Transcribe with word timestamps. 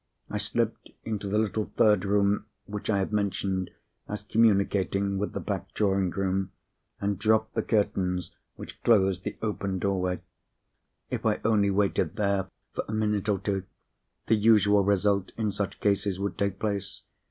I 0.31 0.39
slipped 0.39 0.89
into 1.05 1.27
the 1.27 1.37
little 1.37 1.65
third 1.65 2.05
room, 2.05 2.47
which 2.65 2.89
I 2.89 2.97
have 2.97 3.11
mentioned 3.11 3.69
as 4.09 4.23
communicating 4.23 5.19
with 5.19 5.33
the 5.33 5.39
back 5.39 5.75
drawing 5.75 6.09
room, 6.09 6.53
and 6.99 7.19
dropped 7.19 7.53
the 7.53 7.61
curtains 7.61 8.31
which 8.55 8.81
closed 8.81 9.23
the 9.25 9.37
open 9.43 9.77
doorway. 9.77 10.21
If 11.11 11.23
I 11.23 11.39
only 11.45 11.69
waited 11.69 12.15
there 12.15 12.47
for 12.73 12.83
a 12.87 12.93
minute 12.93 13.29
or 13.29 13.37
two, 13.37 13.65
the 14.25 14.33
usual 14.33 14.83
result 14.83 15.33
in 15.37 15.51
such 15.51 15.79
cases 15.79 16.19
would 16.19 16.35
take 16.35 16.57
place. 16.57 17.03